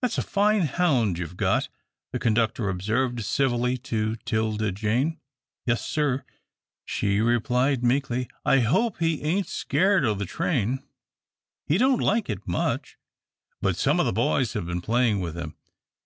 "That's 0.00 0.16
a 0.16 0.22
fine 0.22 0.62
hound 0.62 1.18
you've 1.18 1.36
got," 1.36 1.68
the 2.12 2.18
conductor 2.18 2.70
observed, 2.70 3.22
civilly, 3.26 3.76
to 3.76 4.16
'Tilda 4.16 4.72
Jane. 4.72 5.20
"Yes, 5.66 5.84
sir," 5.84 6.24
she 6.86 7.20
replied, 7.20 7.84
meekly. 7.84 8.30
"I 8.46 8.60
hope 8.60 9.00
he 9.00 9.20
ain't 9.20 9.46
scared 9.46 10.06
o' 10.06 10.14
the 10.14 10.24
train." 10.24 10.82
"He 11.66 11.76
don't 11.76 12.00
like 12.00 12.30
it 12.30 12.48
much, 12.48 12.96
but 13.60 13.76
some 13.76 14.00
of 14.00 14.06
the 14.06 14.14
boys 14.14 14.54
have 14.54 14.64
been 14.64 14.80
playing 14.80 15.20
with 15.20 15.36
him. 15.36 15.54